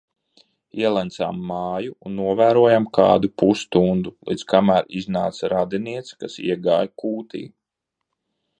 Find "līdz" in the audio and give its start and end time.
4.31-4.47